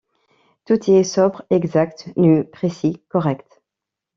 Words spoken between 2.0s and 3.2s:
nu, précis,